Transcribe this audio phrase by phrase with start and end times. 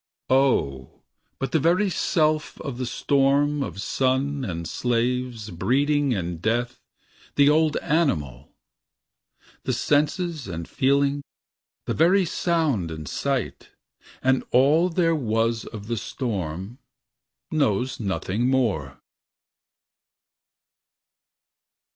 [0.31, 1.03] Oh,
[1.37, 6.81] but the very self of the storm Of sun and slaves, breeding and death.
[7.35, 8.49] The old animal—
[9.61, 11.21] The senses and feeling,
[11.85, 13.69] the very sound And sight,
[14.23, 16.79] and all there was of the storm—
[17.51, 18.99] Knows nothing more